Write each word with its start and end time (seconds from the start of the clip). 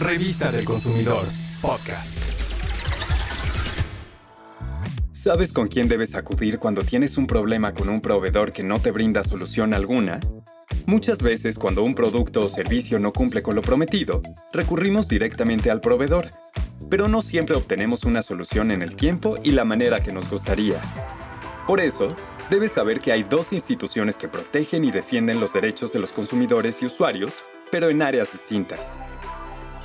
Revista 0.00 0.52
del 0.52 0.64
Consumidor, 0.64 1.26
podcast. 1.60 2.18
¿Sabes 5.10 5.52
con 5.52 5.66
quién 5.66 5.88
debes 5.88 6.14
acudir 6.14 6.60
cuando 6.60 6.82
tienes 6.82 7.16
un 7.16 7.26
problema 7.26 7.74
con 7.74 7.88
un 7.88 8.00
proveedor 8.00 8.52
que 8.52 8.62
no 8.62 8.78
te 8.78 8.92
brinda 8.92 9.24
solución 9.24 9.74
alguna? 9.74 10.20
Muchas 10.86 11.20
veces 11.20 11.58
cuando 11.58 11.82
un 11.82 11.96
producto 11.96 12.42
o 12.42 12.48
servicio 12.48 13.00
no 13.00 13.12
cumple 13.12 13.42
con 13.42 13.56
lo 13.56 13.62
prometido, 13.62 14.22
recurrimos 14.52 15.08
directamente 15.08 15.68
al 15.68 15.80
proveedor, 15.80 16.30
pero 16.88 17.08
no 17.08 17.20
siempre 17.20 17.56
obtenemos 17.56 18.04
una 18.04 18.22
solución 18.22 18.70
en 18.70 18.82
el 18.82 18.94
tiempo 18.94 19.34
y 19.42 19.50
la 19.50 19.64
manera 19.64 19.98
que 19.98 20.12
nos 20.12 20.30
gustaría. 20.30 20.80
Por 21.66 21.80
eso, 21.80 22.14
debes 22.50 22.70
saber 22.70 23.00
que 23.00 23.10
hay 23.10 23.24
dos 23.24 23.52
instituciones 23.52 24.16
que 24.16 24.28
protegen 24.28 24.84
y 24.84 24.92
defienden 24.92 25.40
los 25.40 25.52
derechos 25.52 25.92
de 25.92 25.98
los 25.98 26.12
consumidores 26.12 26.82
y 26.82 26.86
usuarios, 26.86 27.34
pero 27.72 27.88
en 27.88 28.00
áreas 28.00 28.32
distintas. 28.32 28.96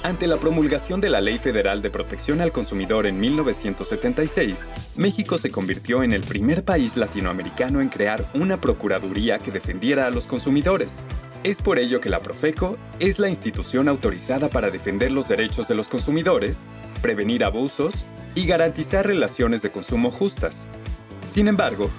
Ante 0.03 0.27
la 0.27 0.35
promulgación 0.35 0.99
de 0.99 1.09
la 1.09 1.21
Ley 1.21 1.39
Federal 1.39 1.81
de 1.81 1.89
Protección 1.89 2.41
al 2.41 2.51
Consumidor 2.51 3.07
en 3.07 3.21
1976, 3.21 4.67
México 4.97 5.37
se 5.37 5.49
convirtió 5.49 6.03
en 6.03 6.11
el 6.11 6.19
primer 6.19 6.65
país 6.65 6.97
latinoamericano 6.97 7.79
en 7.79 7.87
crear 7.87 8.21
una 8.33 8.57
Procuraduría 8.57 9.39
que 9.39 9.51
defendiera 9.51 10.05
a 10.05 10.09
los 10.09 10.25
consumidores. 10.25 10.97
Es 11.45 11.61
por 11.61 11.79
ello 11.79 12.01
que 12.01 12.09
la 12.09 12.19
Profeco 12.19 12.77
es 12.99 13.17
la 13.17 13.29
institución 13.29 13.87
autorizada 13.87 14.49
para 14.49 14.71
defender 14.71 15.09
los 15.09 15.29
derechos 15.29 15.69
de 15.69 15.75
los 15.75 15.87
consumidores, 15.87 16.65
prevenir 17.01 17.45
abusos 17.45 17.93
y 18.35 18.45
garantizar 18.45 19.07
relaciones 19.07 19.61
de 19.61 19.71
consumo 19.71 20.11
justas. 20.11 20.65
Sin 21.29 21.47
embargo, 21.47 21.89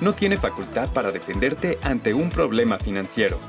no 0.00 0.12
tiene 0.12 0.36
facultad 0.36 0.90
para 0.90 1.10
defenderte 1.10 1.76
ante 1.82 2.14
un 2.14 2.30
problema 2.30 2.78
financiero. 2.78 3.40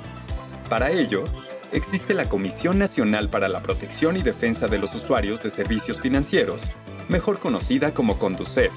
Para 0.68 0.90
ello, 0.90 1.23
existe 1.72 2.14
la 2.14 2.28
Comisión 2.30 2.80
Nacional 2.80 3.30
para 3.30 3.50
la 3.50 3.62
Protección 3.62 4.18
y 4.18 4.22
Defensa 4.22 4.68
de 4.68 4.80
los 4.80 4.94
Usuarios 4.96 5.44
de 5.44 5.50
Servicios 5.50 6.02
Financieros, 6.02 6.62
mejor 7.10 7.40
conocida 7.40 7.93
como 7.93 8.18
CONDUCEF. 8.18 8.74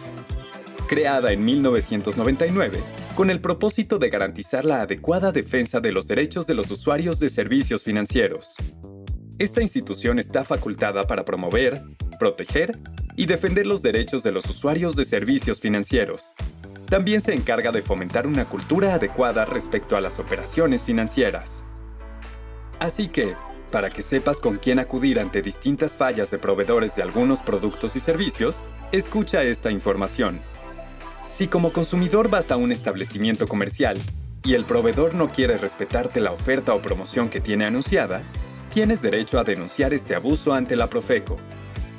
Creada 0.89 1.33
en 1.33 1.45
1999, 1.45 2.79
con 3.15 3.31
el 3.31 3.41
propósito 3.41 3.99
de 3.99 4.11
garantizar 4.11 4.65
la 4.65 4.83
adecuada 4.83 5.33
defensa 5.33 5.81
de 5.81 5.93
los 5.93 6.07
derechos 6.07 6.47
de 6.47 6.55
los 6.55 6.71
usuarios 6.71 7.19
de 7.19 7.29
servicios 7.29 7.83
financieros. 7.83 8.55
Esta 9.39 9.63
institución 9.63 10.19
está 10.19 10.45
facultada 10.45 11.03
para 11.03 11.25
promover, 11.25 11.83
proteger 12.19 12.79
y 13.17 13.27
defender 13.27 13.67
los 13.67 13.83
derechos 13.83 14.23
de 14.23 14.33
los 14.33 14.45
usuarios 14.47 14.95
de 14.97 15.05
servicios 15.05 15.61
financieros. 15.61 16.35
También 16.87 17.23
se 17.23 17.33
encarga 17.33 17.73
de 17.73 17.81
fomentar 17.81 18.27
una 18.27 18.45
cultura 18.45 18.95
adecuada 18.95 19.47
respecto 19.47 19.97
a 19.97 20.01
las 20.03 20.19
operaciones 20.19 20.83
financieras. 20.83 21.65
Así 22.83 23.07
que, 23.07 23.37
para 23.71 23.91
que 23.91 24.03
sepas 24.03 24.41
con 24.41 24.59
quién 24.59 24.81
acudir 24.81 25.21
ante 25.21 25.41
distintas 25.41 25.95
fallas 25.95 26.33
de 26.33 26.39
proveedores 26.39 26.97
de 26.97 27.03
algunos 27.03 27.41
productos 27.41 27.95
y 27.95 28.01
servicios, 28.01 28.65
escucha 28.91 29.45
esta 29.45 29.71
información. 29.71 30.41
Si 31.29 31.47
como 31.47 31.73
consumidor 31.73 32.29
vas 32.29 32.51
a 32.51 32.57
un 32.57 32.73
establecimiento 32.73 33.47
comercial 33.47 33.97
y 34.45 34.55
el 34.55 34.65
proveedor 34.65 35.15
no 35.15 35.29
quiere 35.29 35.59
respetarte 35.59 36.19
la 36.19 36.33
oferta 36.33 36.75
o 36.75 36.83
promoción 36.83 37.29
que 37.29 37.41
tiene 37.41 37.67
anunciada, 37.67 38.21
tienes 38.75 39.01
derecho 39.01 39.39
a 39.39 39.45
denunciar 39.45 39.95
este 39.95 40.17
abuso 40.17 40.53
ante 40.53 40.75
la 40.75 40.89
Profeco. 40.89 41.39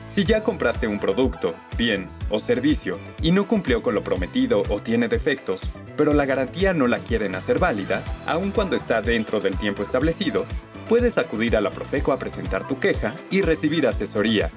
Si 0.05 0.25
ya 0.25 0.43
compraste 0.43 0.85
un 0.85 0.99
producto, 0.99 1.55
bien 1.77 2.07
o 2.29 2.39
servicio 2.39 2.99
y 3.21 3.31
no 3.31 3.47
cumplió 3.47 3.81
con 3.81 3.95
lo 3.95 4.03
prometido 4.03 4.61
o 4.69 4.81
tiene 4.81 5.07
defectos, 5.07 5.61
pero 5.95 6.13
la 6.13 6.25
garantía 6.25 6.73
no 6.73 6.87
la 6.87 6.97
quieren 6.97 7.35
hacer 7.35 7.57
válida, 7.57 8.03
aun 8.27 8.51
cuando 8.51 8.75
está 8.75 9.01
dentro 9.01 9.39
del 9.39 9.57
tiempo 9.57 9.81
establecido, 9.81 10.45
puedes 10.87 11.17
acudir 11.17 11.55
a 11.55 11.61
la 11.61 11.71
Profeco 11.71 12.11
a 12.11 12.19
presentar 12.19 12.67
tu 12.67 12.79
queja 12.79 13.15
y 13.29 13.41
recibir 13.41 13.87
asesoría. 13.87 14.49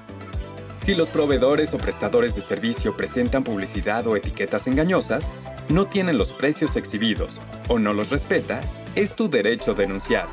Si 0.75 0.93
los 0.93 1.09
proveedores 1.09 1.73
o 1.73 1.77
prestadores 1.77 2.35
de 2.35 2.41
servicio 2.41 2.95
presentan 2.95 3.43
publicidad 3.43 4.05
o 4.07 4.15
etiquetas 4.15 4.67
engañosas, 4.67 5.31
no 5.69 5.87
tienen 5.87 6.17
los 6.17 6.31
precios 6.31 6.75
exhibidos 6.75 7.39
o 7.67 7.79
no 7.79 7.93
los 7.93 8.09
respeta, 8.09 8.61
es 8.95 9.15
tu 9.15 9.29
derecho 9.29 9.73
denunciar. 9.73 10.27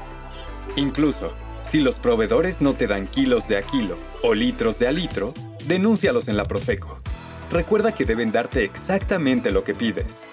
Incluso, 0.76 1.32
si 1.62 1.80
los 1.80 1.98
proveedores 1.98 2.60
no 2.60 2.74
te 2.74 2.86
dan 2.86 3.06
kilos 3.06 3.48
de 3.48 3.56
a 3.56 3.62
kilo 3.62 3.96
o 4.22 4.34
litros 4.34 4.78
de 4.78 4.88
a 4.88 4.92
litro, 4.92 5.32
denúncialos 5.66 6.28
en 6.28 6.36
la 6.36 6.44
Profeco. 6.44 6.98
Recuerda 7.50 7.92
que 7.92 8.04
deben 8.04 8.32
darte 8.32 8.64
exactamente 8.64 9.50
lo 9.50 9.64
que 9.64 9.74
pides. 9.74 10.24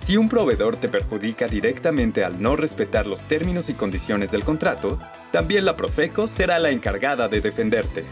Si 0.00 0.16
un 0.16 0.30
proveedor 0.30 0.76
te 0.76 0.88
perjudica 0.88 1.46
directamente 1.46 2.24
al 2.24 2.40
no 2.40 2.56
respetar 2.56 3.06
los 3.06 3.20
términos 3.28 3.68
y 3.68 3.74
condiciones 3.74 4.30
del 4.30 4.44
contrato, 4.44 4.98
también 5.30 5.66
la 5.66 5.74
Profeco 5.74 6.26
será 6.26 6.58
la 6.58 6.70
encargada 6.70 7.28
de 7.28 7.42
defenderte. 7.42 8.04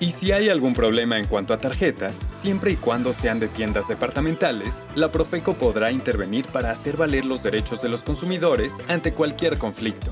Y 0.00 0.10
si 0.10 0.32
hay 0.32 0.48
algún 0.48 0.74
problema 0.74 1.18
en 1.18 1.26
cuanto 1.26 1.54
a 1.54 1.58
tarjetas, 1.58 2.26
siempre 2.32 2.72
y 2.72 2.76
cuando 2.76 3.12
sean 3.12 3.38
de 3.38 3.46
tiendas 3.46 3.86
departamentales, 3.86 4.82
la 4.96 5.08
Profeco 5.12 5.54
podrá 5.54 5.92
intervenir 5.92 6.44
para 6.46 6.72
hacer 6.72 6.96
valer 6.96 7.24
los 7.24 7.44
derechos 7.44 7.80
de 7.80 7.90
los 7.90 8.02
consumidores 8.02 8.74
ante 8.88 9.14
cualquier 9.14 9.56
conflicto. 9.56 10.10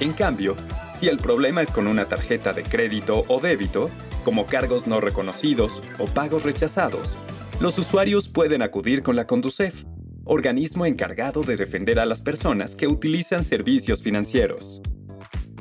En 0.00 0.12
cambio, 0.12 0.54
si 0.92 1.08
el 1.08 1.16
problema 1.16 1.62
es 1.62 1.70
con 1.70 1.86
una 1.86 2.04
tarjeta 2.04 2.52
de 2.52 2.62
crédito 2.62 3.24
o 3.28 3.40
débito, 3.40 3.88
como 4.22 4.44
cargos 4.44 4.86
no 4.86 5.00
reconocidos 5.00 5.80
o 5.98 6.04
pagos 6.04 6.42
rechazados, 6.42 7.16
los 7.58 7.78
usuarios 7.78 8.28
pueden 8.28 8.60
acudir 8.60 9.02
con 9.02 9.16
la 9.16 9.26
Conducef 9.26 9.84
organismo 10.28 10.84
encargado 10.84 11.42
de 11.42 11.56
defender 11.56 11.98
a 11.98 12.04
las 12.04 12.20
personas 12.20 12.76
que 12.76 12.86
utilizan 12.86 13.42
servicios 13.42 14.02
financieros. 14.02 14.82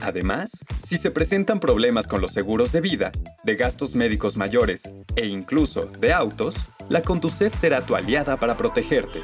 Además, 0.01 0.51
si 0.83 0.97
se 0.97 1.09
presentan 1.09 1.61
problemas 1.61 2.05
con 2.05 2.21
los 2.21 2.33
seguros 2.33 2.73
de 2.73 2.81
vida, 2.81 3.11
de 3.45 3.55
gastos 3.55 3.95
médicos 3.95 4.35
mayores 4.35 4.93
e 5.15 5.25
incluso 5.25 5.89
de 5.99 6.11
autos, 6.11 6.55
la 6.89 7.01
Conducef 7.01 7.55
será 7.55 7.81
tu 7.81 7.95
aliada 7.95 8.37
para 8.37 8.57
protegerte. 8.57 9.21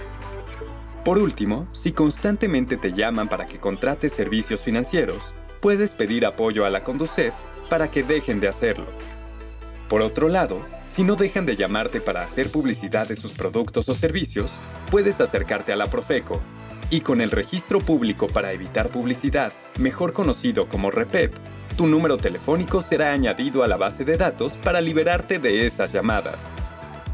Por 1.03 1.17
último, 1.17 1.67
si 1.73 1.91
constantemente 1.91 2.77
te 2.77 2.93
llaman 2.93 3.27
para 3.27 3.45
que 3.45 3.59
contrates 3.59 4.13
servicios 4.13 4.61
financieros, 4.61 5.35
puedes 5.61 5.93
pedir 5.93 6.25
apoyo 6.25 6.65
a 6.65 6.69
la 6.69 6.85
Conducef 6.85 7.33
para 7.69 7.91
que 7.91 8.03
dejen 8.03 8.39
de 8.39 8.47
hacerlo. 8.47 8.87
Por 9.89 10.01
otro 10.01 10.29
lado, 10.29 10.65
si 10.85 11.03
no 11.03 11.15
dejan 11.15 11.45
de 11.45 11.57
llamarte 11.57 11.99
para 11.99 12.23
hacer 12.23 12.49
publicidad 12.49 13.07
de 13.07 13.17
sus 13.17 13.33
productos 13.33 13.89
o 13.89 13.93
servicios, 13.93 14.53
puedes 14.93 15.21
acercarte 15.21 15.73
a 15.73 15.75
la 15.75 15.87
Profeco. 15.87 16.39
Y 16.91 17.01
con 17.01 17.19
el 17.19 17.31
registro 17.31 17.79
público 17.79 18.27
para 18.27 18.51
evitar 18.51 18.89
publicidad, 18.89 19.51
mejor 19.79 20.13
conocido 20.13 20.67
como 20.67 20.91
REPEP, 20.91 21.33
tu 21.75 21.87
número 21.87 22.17
telefónico 22.17 22.79
será 22.79 23.11
añadido 23.11 23.63
a 23.63 23.67
la 23.67 23.75
base 23.75 24.05
de 24.05 24.17
datos 24.17 24.53
para 24.53 24.81
liberarte 24.81 25.39
de 25.39 25.65
esas 25.65 25.93
llamadas. 25.93 26.45